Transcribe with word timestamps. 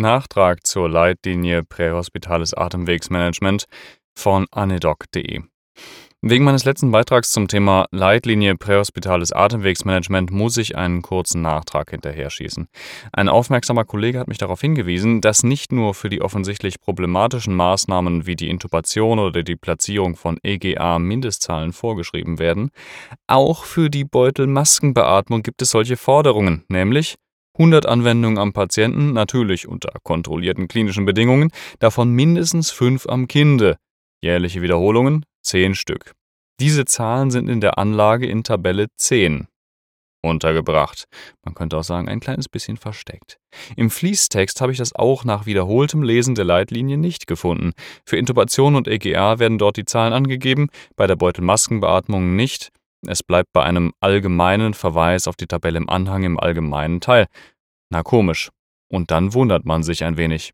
Nachtrag 0.00 0.66
zur 0.66 0.88
Leitlinie 0.88 1.62
Prähospitales 1.62 2.54
Atemwegsmanagement 2.54 3.66
von 4.14 4.46
anedoc.de. 4.50 5.42
Wegen 6.22 6.44
meines 6.44 6.66
letzten 6.66 6.90
Beitrags 6.90 7.32
zum 7.32 7.48
Thema 7.48 7.86
Leitlinie 7.92 8.54
prähospitales 8.54 9.32
Atemwegsmanagement 9.32 10.30
muss 10.30 10.58
ich 10.58 10.76
einen 10.76 11.00
kurzen 11.00 11.40
Nachtrag 11.40 11.92
hinterher 11.92 12.28
schießen. 12.28 12.68
Ein 13.10 13.30
aufmerksamer 13.30 13.86
Kollege 13.86 14.18
hat 14.18 14.28
mich 14.28 14.36
darauf 14.36 14.60
hingewiesen, 14.60 15.22
dass 15.22 15.44
nicht 15.44 15.72
nur 15.72 15.94
für 15.94 16.10
die 16.10 16.20
offensichtlich 16.20 16.78
problematischen 16.78 17.56
Maßnahmen 17.56 18.26
wie 18.26 18.36
die 18.36 18.50
Intubation 18.50 19.18
oder 19.18 19.42
die 19.42 19.56
Platzierung 19.56 20.14
von 20.14 20.38
EGA 20.42 20.98
Mindestzahlen 20.98 21.72
vorgeschrieben 21.72 22.38
werden, 22.38 22.70
auch 23.26 23.64
für 23.64 23.88
die 23.88 24.04
Beutelmaskenbeatmung 24.04 25.42
gibt 25.42 25.62
es 25.62 25.70
solche 25.70 25.96
Forderungen, 25.96 26.64
nämlich 26.68 27.16
100 27.60 27.84
Anwendungen 27.84 28.38
am 28.38 28.54
Patienten, 28.54 29.12
natürlich 29.12 29.68
unter 29.68 29.92
kontrollierten 30.02 30.66
klinischen 30.66 31.04
Bedingungen, 31.04 31.50
davon 31.78 32.10
mindestens 32.10 32.70
5 32.70 33.06
am 33.06 33.28
Kinde. 33.28 33.76
Jährliche 34.22 34.62
Wiederholungen 34.62 35.26
10 35.42 35.74
Stück. 35.74 36.14
Diese 36.58 36.86
Zahlen 36.86 37.30
sind 37.30 37.50
in 37.50 37.60
der 37.60 37.76
Anlage 37.76 38.26
in 38.26 38.44
Tabelle 38.44 38.86
10 38.96 39.46
untergebracht. 40.22 41.04
Man 41.44 41.52
könnte 41.52 41.76
auch 41.76 41.84
sagen, 41.84 42.08
ein 42.08 42.20
kleines 42.20 42.48
bisschen 42.48 42.78
versteckt. 42.78 43.36
Im 43.76 43.90
Fließtext 43.90 44.62
habe 44.62 44.72
ich 44.72 44.78
das 44.78 44.94
auch 44.94 45.26
nach 45.26 45.44
wiederholtem 45.44 46.02
Lesen 46.02 46.34
der 46.34 46.46
Leitlinie 46.46 46.96
nicht 46.96 47.26
gefunden. 47.26 47.72
Für 48.06 48.16
Intubation 48.16 48.74
und 48.74 48.88
EGA 48.88 49.38
werden 49.38 49.58
dort 49.58 49.76
die 49.76 49.84
Zahlen 49.84 50.14
angegeben, 50.14 50.68
bei 50.96 51.06
der 51.06 51.16
Beutelmaskenbeatmung 51.16 52.36
nicht. 52.36 52.70
Es 53.06 53.22
bleibt 53.22 53.52
bei 53.52 53.62
einem 53.62 53.92
allgemeinen 54.00 54.74
Verweis 54.74 55.26
auf 55.26 55.36
die 55.36 55.46
Tabelle 55.46 55.78
im 55.78 55.88
Anhang 55.88 56.22
im 56.22 56.38
allgemeinen 56.38 57.00
Teil. 57.00 57.26
Na 57.90 58.02
komisch. 58.02 58.50
Und 58.88 59.10
dann 59.10 59.34
wundert 59.34 59.64
man 59.64 59.82
sich 59.82 60.04
ein 60.04 60.16
wenig. 60.16 60.52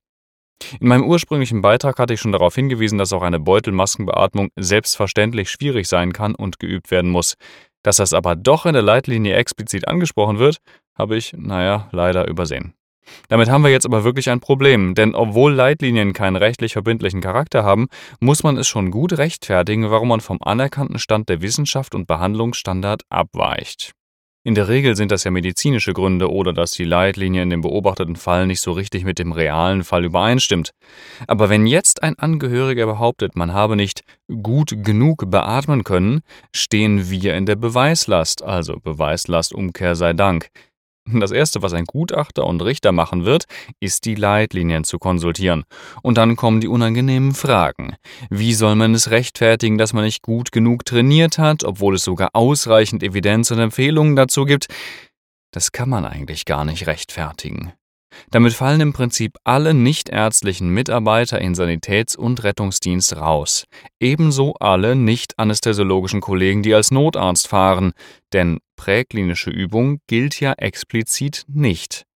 In 0.81 0.89
meinem 0.89 1.05
ursprünglichen 1.05 1.61
Beitrag 1.61 1.99
hatte 1.99 2.15
ich 2.15 2.21
schon 2.21 2.33
darauf 2.33 2.55
hingewiesen, 2.55 2.99
dass 2.99 3.13
auch 3.13 3.23
eine 3.23 3.41
Beutelmaskenbeatmung 3.41 4.51
selbstverständlich 4.57 5.51
schwierig 5.51 5.89
sein 5.89 6.13
kann 6.13 6.35
und 6.35 6.59
geübt 6.59 6.91
werden 6.91 7.11
muss. 7.11 7.35
Dass 7.83 7.97
das 7.97 8.15
aber 8.15 8.37
doch 8.37 8.67
in 8.67 8.73
der 8.73 8.83
Leitlinie 8.83 9.37
explizit 9.37 9.87
angesprochen 9.87 10.39
wird, 10.39 10.59
habe 10.97 11.17
ich, 11.17 11.35
naja, 11.35 11.89
leider 11.93 12.27
übersehen. 12.27 12.75
Damit 13.29 13.49
haben 13.49 13.63
wir 13.63 13.71
jetzt 13.71 13.87
aber 13.87 14.05
wirklich 14.05 14.31
ein 14.31 14.41
Problem, 14.41 14.95
denn 14.95 15.15
obwohl 15.15 15.53
Leitlinien 15.53 16.13
keinen 16.13 16.37
rechtlich 16.37 16.73
verbindlichen 16.73 17.21
Charakter 17.21 17.65
haben, 17.65 17.89
muss 18.21 18.43
man 18.43 18.57
es 18.57 18.69
schon 18.69 18.91
gut 18.91 19.19
rechtfertigen, 19.19 19.91
warum 19.91 20.09
man 20.09 20.21
vom 20.21 20.39
anerkannten 20.43 20.99
Stand 20.99 21.29
der 21.29 21.43
Wissenschaft 21.43 21.95
und 21.95 22.07
Behandlungsstandard 22.07 23.03
abweicht. 23.09 23.93
In 24.47 24.55
der 24.55 24.69
Regel 24.69 24.95
sind 24.95 25.11
das 25.11 25.25
ja 25.25 25.33
medizinische 25.33 25.93
Gründe 25.93 26.31
oder 26.31 26.53
dass 26.53 26.71
die 26.71 26.85
Leitlinie 26.85 27.43
in 27.43 27.51
dem 27.51 27.63
beobachteten 27.63 28.15
Fall 28.15 28.47
nicht 28.47 28.61
so 28.61 28.71
richtig 28.71 29.05
mit 29.05 29.19
dem 29.19 29.33
realen 29.33 29.83
Fall 29.83 30.05
übereinstimmt. 30.05 30.71
Aber 31.27 31.49
wenn 31.49 31.67
jetzt 31.67 32.05
ein 32.05 32.17
Angehöriger 32.17 32.87
behauptet, 32.87 33.35
man 33.35 33.53
habe 33.53 33.75
nicht 33.75 34.05
gut 34.43 34.85
genug 34.85 35.29
beatmen 35.33 35.83
können, 35.83 36.21
stehen 36.55 37.11
wir 37.11 37.35
in 37.35 37.45
der 37.45 37.57
Beweislast, 37.57 38.45
also 38.45 38.77
Beweislastumkehr 38.79 39.97
sei 39.97 40.13
Dank. 40.13 40.51
Das 41.09 41.31
Erste, 41.31 41.63
was 41.63 41.73
ein 41.73 41.85
Gutachter 41.85 42.45
und 42.45 42.63
Richter 42.63 42.91
machen 42.91 43.25
wird, 43.25 43.45
ist 43.79 44.05
die 44.07 44.17
Leitlinien 44.17 44.83
zu 44.83 44.99
konsultieren. 44.99 45.65
Und 46.03 46.19
dann 46.19 46.35
kommen 46.35 46.61
die 46.61 46.69
unangenehmen 46.69 47.33
Fragen. 47.33 47.95
Wie 48.29 48.55
soll 48.55 48.75
man 48.75 48.93
es 48.95 49.11
rechtfertigen, 49.11 49.79
dass 49.79 49.93
man 49.93 50.05
nicht 50.05 50.23
gut 50.23 50.51
genug 50.51 50.85
trainiert 50.85 51.39
hat, 51.39 51.63
obwohl 51.63 51.95
es 51.95 52.05
sogar 52.05 52.31
ausreichend 52.33 53.05
Evidenz 53.05 53.53
und 53.53 53.61
Empfehlungen 53.61 54.17
dazu 54.17 54.45
gibt? 54.45 54.67
Das 55.53 55.71
kann 55.71 55.89
man 55.89 56.05
eigentlich 56.05 56.45
gar 56.45 56.65
nicht 56.65 56.87
rechtfertigen. 56.89 57.73
Damit 58.31 58.55
fallen 58.55 58.81
im 58.81 58.93
Prinzip 58.93 59.37
alle 59.45 59.75
nichtärztlichen 59.75 60.69
Mitarbeiter 60.69 61.41
in 61.41 61.55
Sanitäts- 61.55 62.17
und 62.17 62.43
Rettungsdienst 62.43 63.17
raus, 63.17 63.65
ebenso 64.01 64.55
alle 64.55 64.97
nicht 64.97 65.39
anästhesiologischen 65.39 66.21
Kollegen, 66.21 66.63
die 66.63 66.75
als 66.75 66.91
Notarzt 66.91 67.49
fahren, 67.49 67.93
denn 68.33 68.59
präklinische 68.77 69.51
Übung 69.51 70.01
gilt 70.07 70.39
ja 70.41 70.53
explizit 70.53 71.45
nicht. 71.49 72.07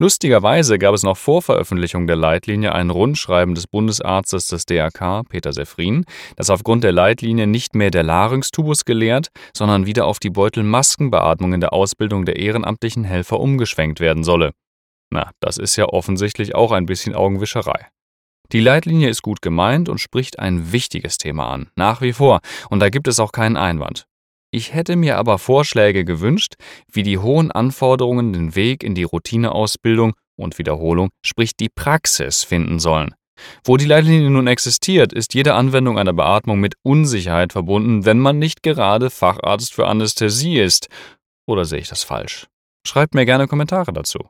Lustigerweise 0.00 0.78
gab 0.78 0.92
es 0.94 1.04
noch 1.04 1.16
vor 1.16 1.40
Veröffentlichung 1.40 2.08
der 2.08 2.16
Leitlinie 2.16 2.74
ein 2.74 2.90
Rundschreiben 2.90 3.54
des 3.54 3.68
Bundesarztes 3.68 4.48
des 4.48 4.66
DRK, 4.66 5.22
Peter 5.28 5.52
Sefrin, 5.52 6.04
das 6.34 6.50
aufgrund 6.50 6.82
der 6.82 6.90
Leitlinie 6.90 7.46
nicht 7.46 7.76
mehr 7.76 7.92
der 7.92 8.02
Larynxtubus 8.02 8.84
gelehrt, 8.84 9.28
sondern 9.56 9.86
wieder 9.86 10.06
auf 10.06 10.18
die 10.18 10.30
Beutelmaskenbeatmung 10.30 11.52
in 11.52 11.60
der 11.60 11.72
Ausbildung 11.72 12.24
der 12.24 12.36
ehrenamtlichen 12.36 13.04
Helfer 13.04 13.38
umgeschwenkt 13.38 14.00
werden 14.00 14.24
solle. 14.24 14.50
Na, 15.10 15.30
das 15.38 15.58
ist 15.58 15.76
ja 15.76 15.86
offensichtlich 15.86 16.56
auch 16.56 16.72
ein 16.72 16.86
bisschen 16.86 17.14
Augenwischerei. 17.14 17.86
Die 18.50 18.60
Leitlinie 18.60 19.08
ist 19.08 19.22
gut 19.22 19.42
gemeint 19.42 19.88
und 19.88 19.98
spricht 19.98 20.40
ein 20.40 20.72
wichtiges 20.72 21.18
Thema 21.18 21.48
an, 21.48 21.70
nach 21.76 22.00
wie 22.00 22.12
vor, 22.12 22.40
und 22.68 22.80
da 22.80 22.90
gibt 22.90 23.06
es 23.06 23.20
auch 23.20 23.30
keinen 23.30 23.56
Einwand. 23.56 24.06
Ich 24.54 24.72
hätte 24.72 24.94
mir 24.94 25.18
aber 25.18 25.38
Vorschläge 25.38 26.04
gewünscht, 26.04 26.54
wie 26.92 27.02
die 27.02 27.18
hohen 27.18 27.50
Anforderungen 27.50 28.32
den 28.32 28.54
Weg 28.54 28.84
in 28.84 28.94
die 28.94 29.02
Routineausbildung 29.02 30.12
und 30.36 30.58
Wiederholung, 30.58 31.08
sprich 31.26 31.56
die 31.56 31.68
Praxis, 31.68 32.44
finden 32.44 32.78
sollen. 32.78 33.16
Wo 33.64 33.76
die 33.78 33.84
Leitlinie 33.84 34.30
nun 34.30 34.46
existiert, 34.46 35.12
ist 35.12 35.34
jede 35.34 35.54
Anwendung 35.54 35.98
einer 35.98 36.12
Beatmung 36.12 36.60
mit 36.60 36.76
Unsicherheit 36.84 37.50
verbunden, 37.50 38.04
wenn 38.04 38.20
man 38.20 38.38
nicht 38.38 38.62
gerade 38.62 39.10
Facharzt 39.10 39.74
für 39.74 39.88
Anästhesie 39.88 40.60
ist. 40.60 40.86
Oder 41.48 41.64
sehe 41.64 41.80
ich 41.80 41.88
das 41.88 42.04
falsch? 42.04 42.46
Schreibt 42.86 43.16
mir 43.16 43.26
gerne 43.26 43.48
Kommentare 43.48 43.92
dazu. 43.92 44.20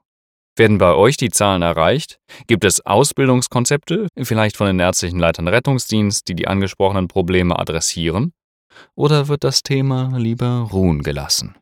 Werden 0.57 0.79
bei 0.79 0.95
euch 0.95 1.19
die 1.19 1.29
Zahlen 1.29 1.61
erreicht? 1.61 2.17
Gibt 2.47 2.65
es 2.65 2.81
Ausbildungskonzepte, 2.87 4.09
vielleicht 4.23 4.57
von 4.57 4.69
den 4.69 4.81
ärztlichen 4.81 5.19
Leitern 5.19 5.49
Rettungsdienst, 5.49 6.27
die 6.29 6.35
die 6.35 6.49
angesprochenen 6.49 7.09
Probleme 7.09 7.59
adressieren? 7.59 8.33
Oder 8.95 9.29
wird 9.29 9.45
das 9.45 9.63
Thema 9.63 10.17
lieber 10.17 10.69
ruhen 10.73 11.03
gelassen? 11.03 11.57